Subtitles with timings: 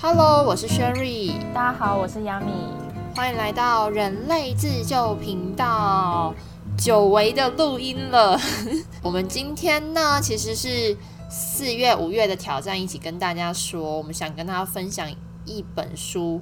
[0.00, 2.68] Hello，我是 Sherry，大家好，我是 Yami，
[3.16, 6.32] 欢迎来到人类自救频道，
[6.78, 8.38] 久违的录音了。
[9.02, 10.96] 我们今天呢，其实是
[11.28, 15.10] 四月、五月的挑战，一起跟大家说，我们想跟大家分享
[15.44, 16.40] 一本书。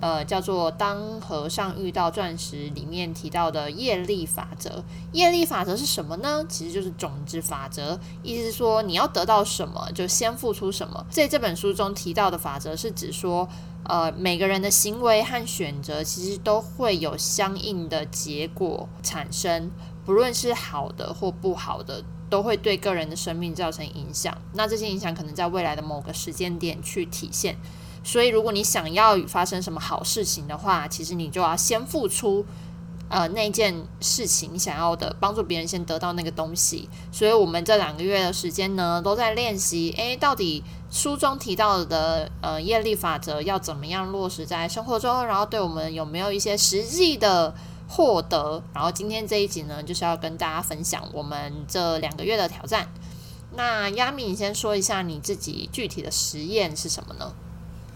[0.00, 4.84] 呃，叫做《当和尚遇到钻石》里面提到的业力法则。
[5.12, 6.44] 业力法则是什么呢？
[6.48, 11.04] 其实就是种子法则，意思是说你要得到什么，就先付出什么。
[11.10, 13.48] 在这本书中提到的法则是指说，
[13.84, 19.70] 呃，每个人的行为和选择其实都会有相应的结果产生，
[20.04, 24.36] 不论是好的或不好的，都会对个人的生命造成影响。
[24.54, 27.56] 那这些影响可能在未来的某个时间点去体现。
[28.10, 32.42] 所以，如果你想要发生什么好事情的话，其实你就要先付出，
[33.10, 36.88] 呃，那件事情你想要的，帮助别人先得到那个东西。
[37.12, 47.54] 所以我们这两个月的时间呢，都在练习，诶，到底书中提到的呃业力法则要怎么样落实在生活中，然后对我们有没有一些实际的
[47.86, 48.62] 获得？
[48.72, 52.88] 然后今天这一集呢，就是要跟大家分享我们这两个月的挑战。
[53.54, 57.34] 那亚米，你先说一下你自己具体的实验是什么呢？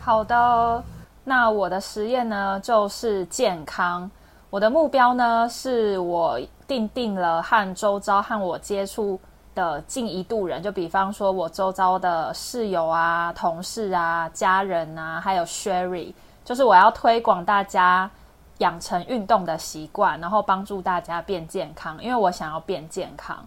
[0.04, 0.82] 好的，
[1.22, 4.10] 那我的实验呢就是健康。
[4.50, 9.18] 我的目标呢是我定定了和周遭和我接触
[9.54, 16.12] 的近一度人，就比方说我周遭的室友啊、同事啊、家人啊，还有 Sherry，
[16.44, 18.10] 就是我要推广大家
[18.58, 23.38] 养成运动的习惯，然后帮助大家变健康，因为我想要变健康。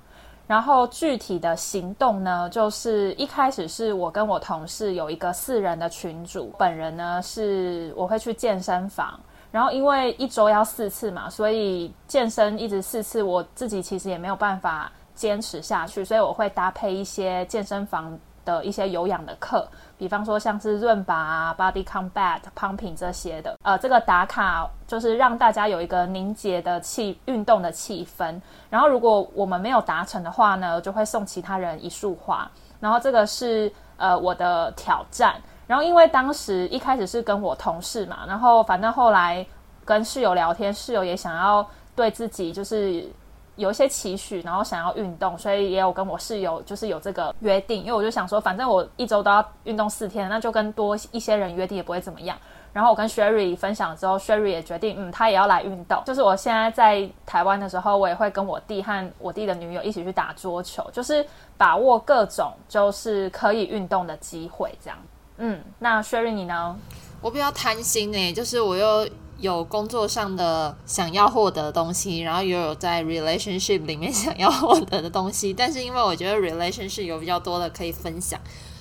[0.48, 9.20] 然后具体的行动呢，就是一开始是我跟我同事有一个四人的群组，本人呢是我会去健身房，
[9.52, 18.18] 然后因为一周要四次嘛，所以健身一直四次，我自己其实也没有办法坚持下去，所以我会搭配一些健身房。
[18.46, 28.40] 的一些有氧的课，比方说像是润拔啊、Body Combat、Pumping 这些的，呃，这个打卡就是让大家有一个凝结的气运动的气氛。
[28.70, 32.50] 然后如果我们没有达成的话呢，就会送其他人一束花。
[32.80, 35.36] 然后这个是呃我的挑战。
[35.68, 39.46] 然后因为当时一开始是跟我同事嘛，然后反正后来
[39.84, 43.10] 跟室友聊天，室友也想要对自己就是。
[43.56, 52.38] 有一些期许，然后想要运动，所以也有跟我室友就是有这个约定，因为我就想说，反正我一周都要运动四天，那就跟多一些人约定也不会怎么样。
[52.74, 56.04] 然后我跟 Sherry 分享之后，Sherry 也决定，嗯，他也要来运动。
[56.06, 61.26] 就是我现在在台湾的时候，我也会跟我弟和我弟的女友一起去打桌球，就是
[61.58, 64.98] 把握各种就是可以运动的机会，这样。
[65.38, 66.78] 嗯，那 Sherry 你呢？
[67.22, 69.08] 我比较贪心呢，就是我又。
[69.38, 78.40] 有工作上的想要获得的东西，然后也有在 relationship 里面想要获得的东西，但是因为我觉得 relationship 有比较多的可以分享，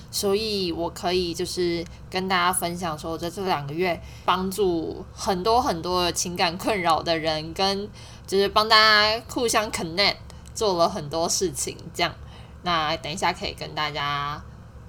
[0.09, 7.89] 所以我可以就是跟大家分享说，我在这两个月帮助很多很多情感困扰的人，跟
[8.25, 10.15] 就是帮大家互相 connect，
[10.53, 12.15] 做了很多事情，这样。
[12.63, 14.41] 那等一下可以跟大家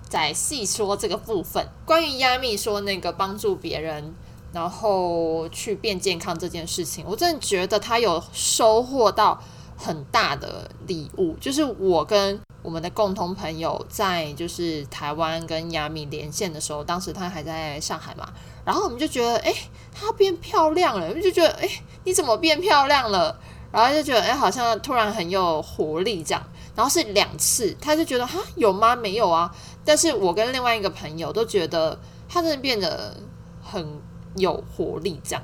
[0.08, 4.14] 再细说这个部分，关于亚米说那个帮助别人。
[4.56, 9.38] 然后去变健康这件事情，我真的觉得他有收获到
[9.76, 11.36] 很大的礼物。
[11.38, 18.32] 就是我跟我们的共同朋友在就是台湾跟亚米连线的时候，当时他还在上海嘛，
[18.64, 19.54] 然后我们就觉得，哎，
[19.92, 21.68] 他变漂亮了，我们就觉得，哎，
[22.04, 23.38] 你怎么变漂亮了？
[23.70, 26.42] 然后就觉得，哎，好像突然很有活力这样。
[26.74, 28.96] 然后是两次，他就觉得，哈，有吗？
[28.96, 29.54] 没有啊。
[29.84, 33.14] 但是我跟另外一个朋友都觉得，他真的变得
[33.62, 34.00] 很。
[34.36, 35.42] 有活力这样，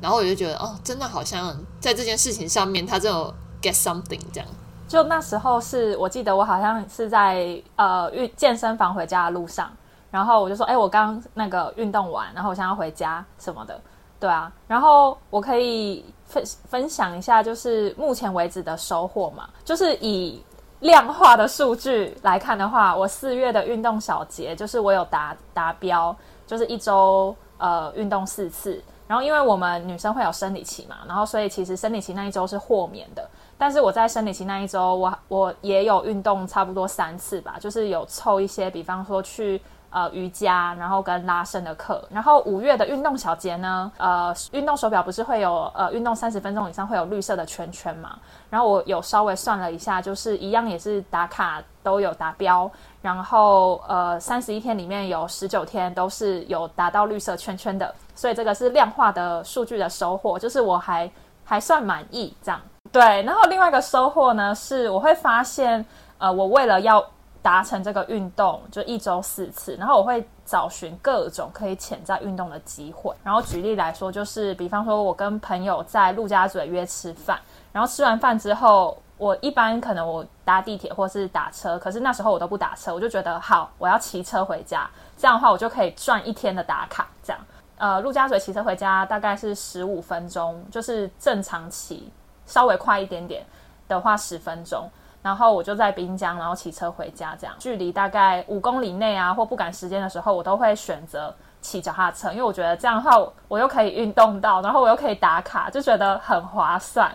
[0.00, 4.48] 然后我就觉得哦，真的好像在这件事情上面，他就 get something 这样。
[4.86, 9.70] 就那时候是我记得我好像是在呃运健身房回家的路上，
[10.10, 13.80] 然后我就说，哎，我刚那个运动完，然后我想要回家什么的，
[14.20, 14.52] 对啊。
[14.68, 20.40] 然后我可以分分享一下，就是目前为止的收获嘛，就是以
[20.80, 26.14] 量化的数据来看的话，我四月的运动小节就是我有达达标，
[26.46, 27.34] 就是一周。
[27.58, 33.28] 呃，运动四次，然后因为我们女生会有生理期嘛，然后所以其实生理期那一周是豁免的。
[33.56, 39.60] 但是我在生理期那一周，我我也有运动差不多三次吧，就是有凑一些，比方说去
[39.94, 42.04] 呃瑜伽，然后跟拉伸的课。
[42.10, 48.18] 然后五月的运动小节呢，呃，运动手表不是会有呃运动三十分钟以上会有绿色的圈圈嘛？
[48.50, 52.68] 然后我有稍微算了一下，就是一样也是打卡都有达标。
[53.00, 61.10] 然后，呃，三十一天里面有十九天都是有达到绿色圈圈的，所以这个是量化的数据的收获，就是我还
[61.44, 62.60] 还算满意这样。
[62.90, 65.84] 对，然后另外一个收获呢，是我会发现，
[66.18, 67.04] 呃，我为了要
[67.44, 73.14] 达成这个运动，就一周四次，然后我会找寻各种可以潜在运动的机会。
[73.22, 77.38] 然后举例来说，就是比方说，我跟朋友在陆家嘴约吃饭，
[77.70, 84.88] 然后吃完饭之后，我一般可能我搭地铁或是打车，可是那时候我都不打车，我就觉得好，我要骑车回家，
[85.18, 87.06] 这样的话我就可以赚一天的打卡。
[87.22, 87.40] 这样，
[87.76, 92.10] 呃，陆家嘴骑车回家大概是十五分钟，就是正常骑，
[92.46, 93.44] 稍微快一点点
[93.86, 94.88] 的话十分钟。
[95.24, 103.16] 然后我就在滨江，然后骑车回家，这样距离大概五公里内啊，或不赶时间的时候，我都会选择骑脚踏车，因为我觉得这样的话，
[103.48, 107.10] 我又可以运动到，然后我又可以打卡，就觉得很划算。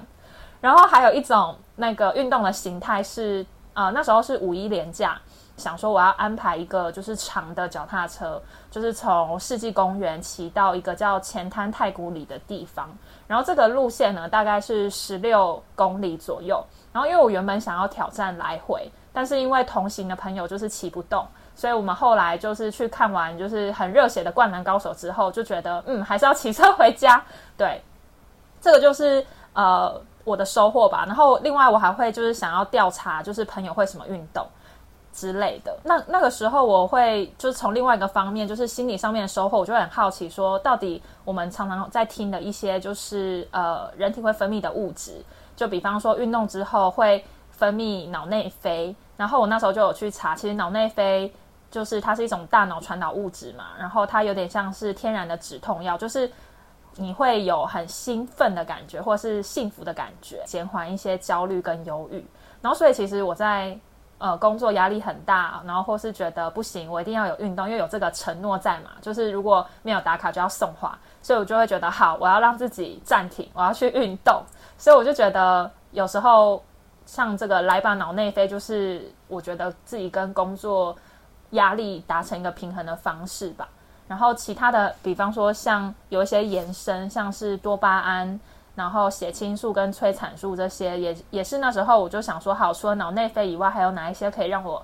[0.59, 3.45] 然后还有一种那个运动的形态是，
[3.75, 5.21] 呃，那时候是五一连假，
[5.55, 8.41] 想说我要安排一个就是长的脚踏车，
[8.71, 12.89] 就是从世纪公园骑到一个叫前滩太古里的地方，
[13.27, 16.65] 然后这个路线呢大概是十六公里左右。
[16.91, 21.23] 然后，因为我原本想要挑战来回，但是因为同行的朋友就是骑不动，
[21.55, 27.23] 所以我们后来就是去看完就是很热血的《灌篮高手》之后，就觉得嗯，还是要骑车回家。
[27.55, 27.79] 对，
[28.59, 31.03] 这个就是呃我的收获吧。
[31.05, 34.43] 然后另外我还会就是想要调查，就是朋友会什么运动
[35.13, 35.77] 之类的。
[35.83, 45.23] 那那个时候我会就是从另外一个方面，就是心理上面的收获，我就很好奇说，到底我们常常在听的一些就是呃人体会分泌的物质。
[45.59, 47.21] 就比方说，运动之后会
[47.51, 51.29] 分泌脑内啡，然后我那时候就有去查，其实脑内啡
[51.69, 56.31] 就是它是一种大脑传导物质嘛，然后它有点像是天然的止痛药，就是
[56.95, 62.25] 你会有很兴奋的感觉，或是幸福的感觉，减缓一些焦虑跟忧郁。
[62.61, 63.77] 然后所以其实我在
[64.19, 74.43] 呃工作压力很大，然后或是觉得不行，我一定要有运动，因为有这个承诺在嘛，就是如果没有打卡就要送花，所以我就会觉得好，我要让自己暂停，我要去运动。
[74.77, 76.63] 所以我就觉得，有时候
[77.05, 80.95] 像这个来把脑内飞，就是我觉得自己跟工作
[81.51, 83.67] 压力达成一个平衡的方式吧。
[84.07, 88.39] 然后其他的，比方说像有一些延伸，像是多巴胺，
[88.79, 94.81] 然后血清素跟催产素这些，也也是那时候我就想说，好，除了脑内啡以外，还有哪一些可以让我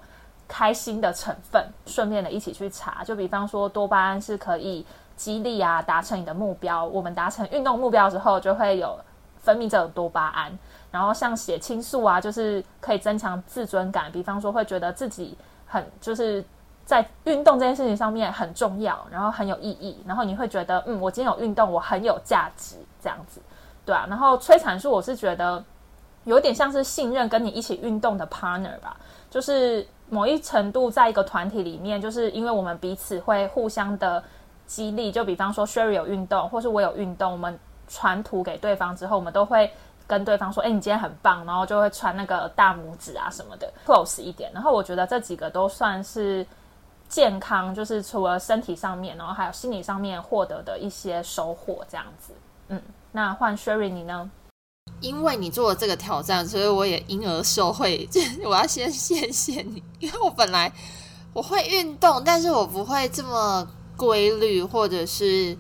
[0.48, 1.66] 开心的成分？
[1.86, 6.84] 顺便的一起去查，就比方说多巴胺是可以激励啊，达成你的目标。
[6.84, 9.00] 我们达成运动目标之后，就会有。
[9.46, 10.58] 分泌这种多巴胺，
[10.90, 14.12] 然后像血清素啊，就是可以增强自尊感。
[14.12, 15.38] 比方说，会觉得自己
[15.68, 16.44] 很就是
[16.84, 20.02] 在运动这件事情上面很重要，然后很有意义。
[20.08, 23.40] 然后你会觉得，嗯，我今天有运动，我很有价值，这样子，
[23.86, 24.06] 对啊。
[24.10, 25.64] 然后催产素，我是觉得
[26.24, 28.98] 有点像是信任跟你一起运动的 partner 吧，
[29.30, 34.24] 就是某一程度在一个团体里面，就是因为我们彼此会互相的
[34.66, 35.12] 激励。
[35.12, 37.58] 就比方说，Sherry 有运动，或是我有运动，我们。
[37.88, 39.72] 传图给对方之后，我们都会
[40.08, 44.52] 跟对方说：“哎，你今天很棒。”然后就会传那个大拇指啊什么的，close 一点。
[44.52, 46.44] 然后我觉得这几个都算是
[47.08, 52.34] 健康，就是除了身体上面，然后还有心理上面获得的一些收获，这样子。
[52.70, 52.82] 嗯，
[53.16, 54.30] 那换 Sherry 你呢？
[55.00, 58.08] 因为你做了这个挑战，所以我也因而受惠。
[58.46, 60.72] 我要先谢谢你，因为我本来
[61.34, 63.66] 我会运动，但是我不会这么
[63.96, 65.58] 规律，或者是。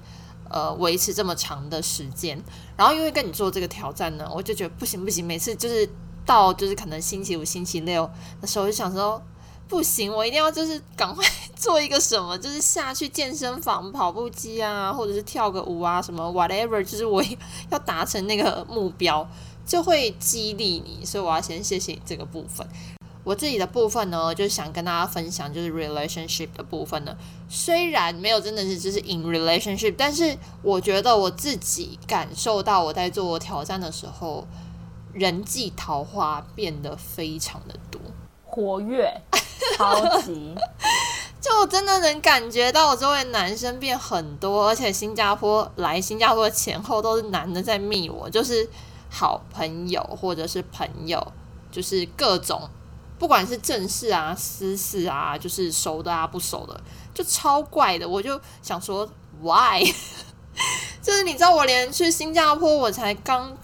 [0.48, 2.40] 呃，维持这么长的时间，
[2.78, 5.90] 然后因为跟你做这个挑战呢，我就觉得不行不行，每次就是
[6.24, 8.08] 到就是可能星期五、星期六
[8.40, 9.20] 的时候，就想说
[9.68, 11.26] 不行，我一定要就是赶快
[11.56, 17.24] 做一个什么，就是下去健身房跑步机啊，或者是跳个舞啊，什么 whatever，就是我
[17.72, 19.28] 要达成那个目标，
[19.66, 22.66] 就会激励你，所以我要先谢谢你这个部分。
[23.24, 27.18] 我自己的部分呢，就想跟大家分享，就是 relationship 的部分呢。
[27.50, 34.46] 虽然没有真的是就是 in relationship，但是我觉得我自己感受到我在做挑战的时候，
[35.12, 38.00] 人际桃花变得非常的多，
[38.44, 39.12] 活跃，
[39.78, 40.56] 超级，
[41.42, 48.70] 就真的能感觉到我周围男生变很多，而且新加坡来新加坡前后都是男的在密我，就是
[49.10, 51.34] 好朋友或者是朋友，
[51.72, 52.70] 就是各种。
[53.18, 56.80] 不管是正式啊、私事啊，就是熟的啊、不熟的，
[57.14, 58.08] 就超怪的。
[58.08, 59.10] 我就想说
[59.42, 59.82] ，why？
[61.02, 63.56] 就是你知道，我连去新加坡，我才刚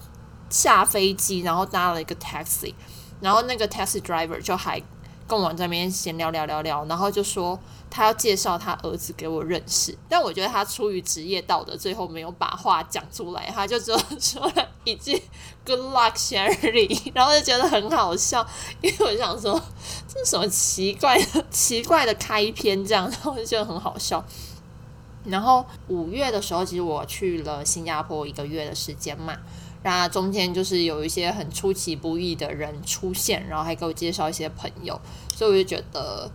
[0.48, 2.74] 下飞机，然后搭了一个 taxi，
[3.20, 4.82] 然后那个 taxi driver 就还。
[5.26, 7.58] 跟我这边闲聊聊聊聊，然后就说
[7.90, 15.22] 他要介绍他儿子给我认识，但我觉得他出于职业道德，最后没有把话讲出来，他就只有说了一句
[15.64, 18.46] “Good luck, Sherry”， 然后就觉得很好笑，
[18.80, 19.60] 因为我想说
[20.08, 24.24] 这是什么奇怪的奇怪的开篇这样，然后就觉得很好笑。
[25.24, 29.36] 然后五月的时候，其实我去了新加坡一个月的时间嘛，
[29.84, 35.00] 那中间就是有一些很出其不意的人出现，然后还给我介绍一些朋友，
[35.34, 36.30] 所以我就觉得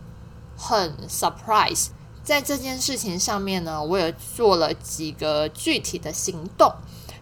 [0.57, 1.87] 很 surprise。
[2.23, 6.69] 在这件事情上面呢，我也做了几个具体的行动，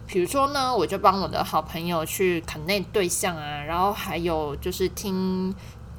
[0.04, 5.54] 比如说呢，我就帮我的好朋友去看那对象啊，然后还有就是听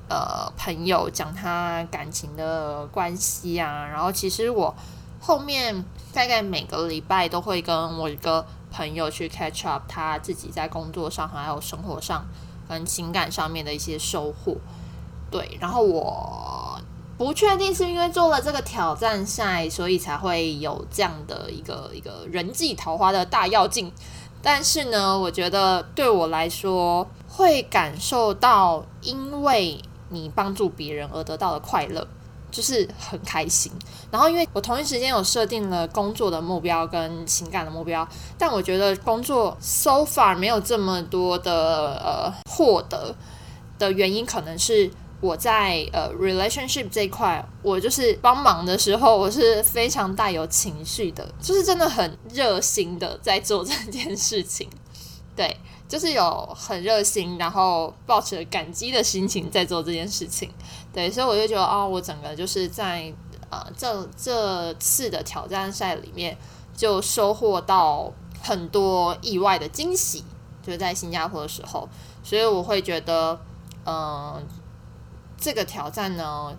[0.09, 4.75] 呃朋友讲他感情的关系啊，然后其实我
[5.21, 12.25] 后面大概每个礼拜都会跟我一个朋友去 catch up 他自己在工作上还有生活上
[12.67, 14.57] 跟情感上面的一些收获，
[15.31, 16.79] 对，然后我。
[17.17, 23.91] 不确定是因为做了这个挑战赛，所以才会有这样的一个一个人际桃花的大要进。
[24.43, 32.07] 但是呢，我觉得对我来说会感受到，因为你帮助别人而得到的快乐，
[32.51, 33.71] 就是很开心。
[34.11, 43.15] 然后，因为我同一时间有设定了工作的目标跟情感的目标，但我觉得工作 so far 没有这么多的呃获得
[43.77, 44.89] 的原因，可能是。
[45.19, 54.69] 我在呃 relationship 这一块，我就是帮忙的时候，我是非常带有情绪的，就是真的很热心的在做这件事情，
[55.35, 60.49] 对，就是有很热心，然后抱着感激的心情在做这件事情，
[60.93, 63.13] 对，所以我就觉得哦，我整个就是在
[63.49, 66.37] 呃这这次的挑战赛里面，
[66.75, 70.23] 就收获到很多意外的惊喜，
[70.61, 71.87] 就是在新加坡的时候，
[72.23, 73.39] 所以我会觉得
[73.85, 74.45] 嗯。
[75.39, 76.51] 这个挑战呢，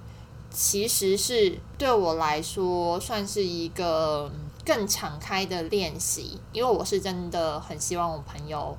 [0.52, 4.30] 其实是对我来说算是一个
[4.64, 8.78] 更敞开的练习，因为我是真的很希望我朋友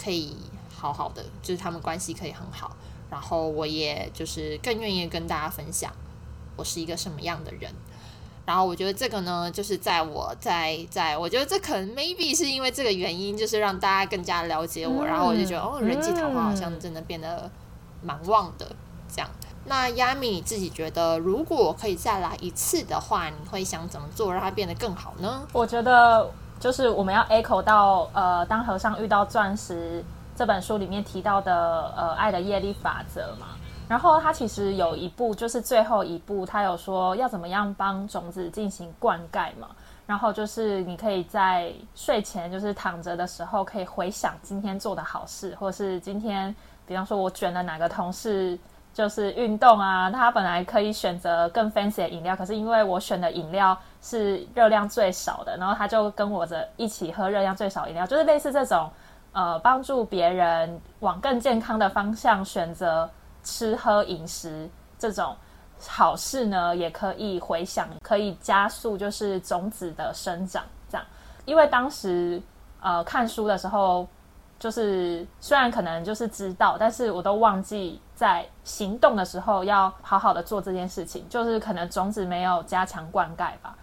[0.00, 0.36] 可以
[0.74, 2.76] 好好的，就是他们关系可以很好，
[3.10, 5.92] 然后我也就是更愿意跟大家分享
[6.56, 7.70] 我是一个什么样的人。
[8.46, 17.48] 然后我觉得这个呢，就是在我在在，我觉得这可能 maybe 是因为这个原因，就是让大家更加了解我，然后我就觉得哦，人际桃花好像真的变得
[18.02, 18.66] 蛮旺的。
[19.14, 19.28] 这样，
[19.66, 25.46] 那亚米你自己觉得，如果我可以再来一次的话，你会想怎么做让它变得更好呢？
[25.52, 26.28] 我觉得
[26.60, 30.04] 就是我们要 echo 到呃，当和尚遇到钻石
[30.36, 33.46] 这本书里面提到的呃爱的业力法则嘛。
[33.88, 39.68] 然后他其实有一步，就是最后一步，他有说要怎么样帮种子进行灌溉嘛。
[40.06, 46.54] 然后就是你可以在睡前就是躺着的时候，可以回想今天做的好事，或是今天，
[46.86, 48.58] 比方说我卷了哪个同事。
[48.92, 58.90] 就是运动啊，他本来可以选择更 fancy 的饮料，可是因为我选的饮料是热量最少的，然后他就跟我着一起喝热量最少饮料，就是类似这种，
[59.32, 63.08] 呃，帮助别人往更健康的方向选择
[63.44, 64.68] 吃喝饮食
[64.98, 65.34] 这种
[65.86, 71.06] 好事呢，也可以回想，可以加速就是种子的生长，这样，
[71.44, 72.42] 因为当时
[72.80, 74.06] 呃看书的时候。
[74.58, 81.26] 就是虽然可能就是知道，但是我都忘记在行动的时候要好好的做这件事情。
[81.30, 83.74] 就是可能种子没有加强灌溉吧。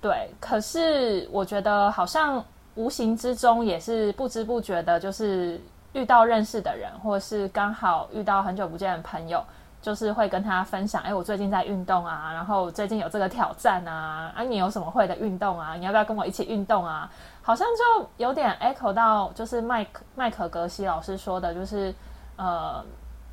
[0.00, 5.60] 对，可是我觉得好像无形之中也是不知不觉的，就是
[5.92, 9.40] 遇到认识的人，或是刚好遇到很久不见的朋友，
[9.80, 15.76] 就是会跟他分享：哎，我最近在运动啊，然后最近有这个挑战啊，啊，你有什么会的运动啊？
[15.76, 17.08] 你要不要跟我一起运动啊？
[17.40, 21.94] 好像就有点 echo 到，就是麦克麦克格西老师说的，就是
[22.36, 22.84] 呃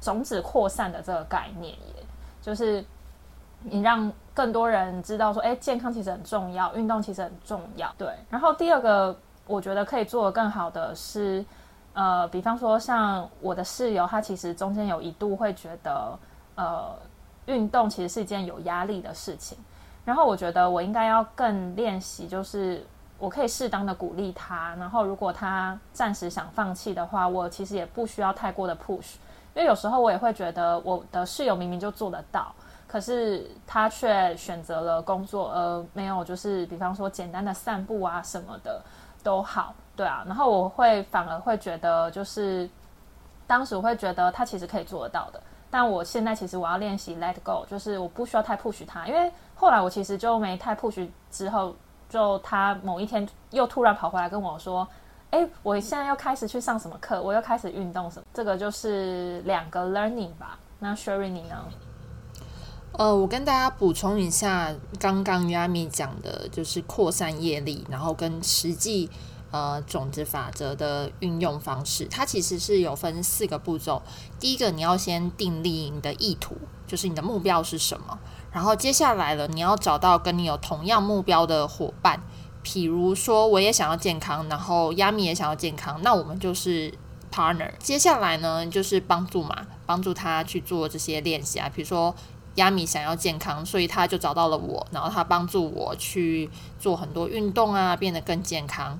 [0.01, 2.03] 种子扩散的这个概念，也
[2.41, 2.84] 就是
[3.63, 7.89] 你让更多人知道说，哎，健康其实很重要，运动其实很重要。
[7.98, 9.15] 对，然后第二个
[9.48, 11.46] 我觉得可以做的更好的是，
[11.93, 16.20] 呃，比方说像我的室友，他其实中间有一度会觉得，
[16.55, 16.93] 呃，
[17.46, 19.58] 运动其实是一件有压力的事情，
[20.03, 22.86] 然后我觉得我应该要更练习，就是。
[23.22, 29.17] 我可以适当的鼓励他，然后如果他暂时想放弃的话，我其实也不需要太过的 push，
[29.53, 32.53] 因为有时候我也会觉得我的室友明明就做得到，
[32.88, 38.81] 可是他却选择了工作，而没有就是比方说简单的散步啊什么的
[39.24, 42.70] 都好，对啊，然后我会反而会觉得就是
[43.46, 51.74] 当时我会觉得他其实可以做得到的，但我现在其实我要练习 let go，就是我不需要太 push 他，因为后来我其实就没太 push 之后。
[52.12, 54.86] 就他某一天又突然跑回来跟我说
[55.31, 60.59] ：“哎，我现在要开始去上什么课，我又开始运动什么。”这个就是两个 learning 吧。
[60.79, 61.65] 那 Sherry 你呢？
[62.93, 69.09] 呃，我跟大家补充一下，刚刚 Yami 讲的就是扩散业力，然后跟实际
[69.51, 74.01] 呃种子法则的运用方式，它其实是有分四个步骤。
[74.38, 78.19] 第一个，你要先定立你的意图，就是你的目标是什么。
[78.51, 82.19] 然后接下来了，你要找到跟你有同样目标的伙伴，
[82.63, 86.94] 譬如说，我也想要健康，然后亚米也想要健康，那我们就是
[87.34, 87.72] partner。
[87.80, 91.68] 接下来呢，就是帮助嘛，帮助他去做这些练习啊。
[91.74, 92.13] 比如说，
[92.56, 96.50] 亚米想要健康，所以他就找到了我，然后他帮助我去
[96.80, 99.00] 做很多运动啊，变得更健康。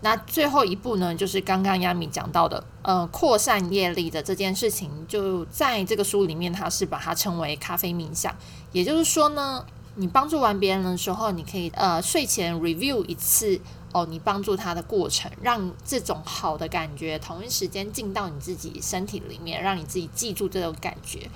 [0.00, 8.34] 那最后一步呢，就是刚刚亚米讲到的，呃，扩散业力的这件事情，就在这个书里面，他是把它称为咖啡冥想。
[8.72, 9.64] 也就是说呢。
[9.98, 13.60] 你帮助完别人的时候，你可以呃睡前 review 一次
[13.92, 21.28] 哦，你帮助他的过程，让这种好的感觉同一时间进到你自己身体里面，让你自己记住这种感觉。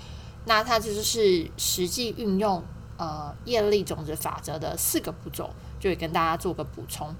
[0.44, 2.62] 那它就是实际运用
[2.98, 5.50] 呃业力种子法则的四个步骤，
[5.80, 7.12] 就会跟大家做个补充。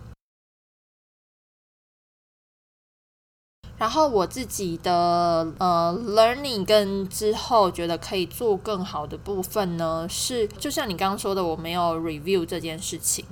[3.83, 13.25] 然后我自己的呃 learning 跟之后觉得可以做更好的部分呢，是就像你刚刚说的，我没有 review 这件事情，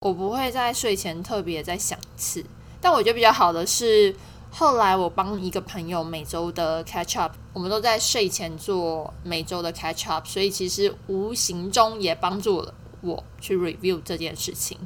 [0.00, 2.44] 我不会在睡前特别再想一次。
[2.80, 4.16] 但我觉得比较好的是，
[4.50, 14.76] 后来我帮一个朋友每周的 catch up，我们都在睡前做每周的 catch up，所以其实无形中也帮助了我去 review 这件事情。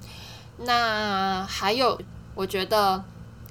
[0.58, 1.98] 那还有，
[2.34, 3.02] 我觉得。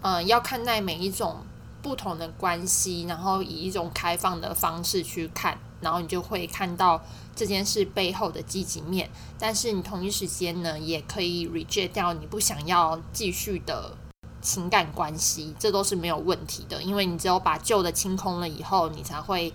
[0.07, 1.35] 嗯，要看待每一种
[1.81, 7.01] 不同的关系，然后以一种开放的方式去看，然后你就会看到
[7.35, 9.09] 这件事背后的积极面。
[9.37, 13.97] 但是你同一时间呢，也可以 reject 掉你不想要继续的
[14.41, 16.81] 情感关系，这都是没有问题的。
[16.81, 19.53] 因为你只有把旧的清空了以后，你才会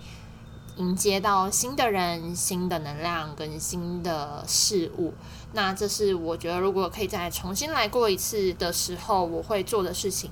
[0.76, 5.14] 迎接到新的人、新的能量跟新的事物。
[5.54, 10.30] 那这是我觉得，如果可以再重新来过一次的时候，我会做的事情。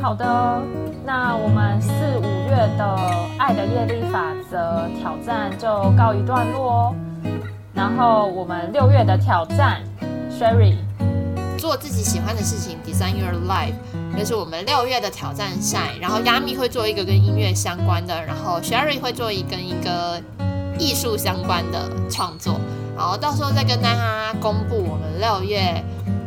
[0.00, 0.62] 好的，
[1.04, 2.96] 那我们四五月的
[3.38, 6.94] 爱的业力法则挑战就告一段落哦。
[7.74, 9.82] 然后我们六月的挑战
[10.30, 10.74] ，Sherry
[11.58, 13.74] 做自己喜欢的事情，Design Your Life，
[14.18, 15.92] 就是我们六月的挑战赛。
[16.00, 20.20] 然后 Yami 会做一个跟音乐相关的，然后 Sherry 会做一个跟一个
[20.78, 22.58] 艺术相关的创作。
[22.96, 25.82] 然后到时候再跟大家公布我们六月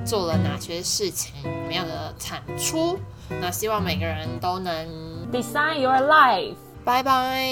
[0.06, 2.98] 做了哪些事情，什么样的产出。
[3.30, 4.88] 那希望每个人都能
[5.32, 6.56] design your life。
[6.86, 7.46] 拜拜，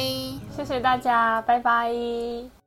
[0.56, 2.61] 谢谢大家，拜拜。